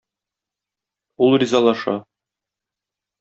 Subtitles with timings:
[1.25, 1.93] Ул ризалаша.